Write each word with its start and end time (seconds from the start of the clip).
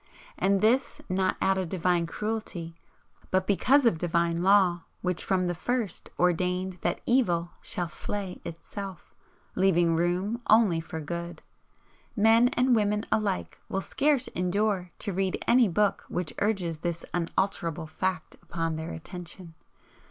And 0.35 0.61
this 0.61 0.99
not 1.09 1.37
out 1.43 1.59
of 1.59 1.69
Divine 1.69 2.07
cruelty, 2.07 2.75
but 3.29 3.45
because 3.45 3.85
of 3.85 3.99
Divine 3.99 4.41
Law 4.41 4.81
which 5.03 5.23
from 5.23 5.45
the 5.45 5.53
first 5.53 6.09
ordained 6.17 6.79
that 6.81 7.01
Evil 7.05 7.51
shall 7.61 7.87
slay 7.87 8.41
Itself, 8.43 9.13
leaving 9.53 9.95
room 9.95 10.41
only 10.47 10.79
for 10.81 10.99
Good. 11.01 11.43
Men 12.15 12.47
and 12.53 12.75
women 12.75 13.05
alike 13.11 13.59
will 13.69 13.79
scarce 13.81 14.27
endure 14.29 14.89
to 14.97 15.13
read 15.13 15.37
any 15.47 15.67
book 15.67 16.03
which 16.09 16.33
urges 16.39 16.79
this 16.79 17.05
unalterable 17.13 17.85
fact 17.85 18.35
upon 18.41 18.77
their 18.77 18.89
attention. 18.89 19.53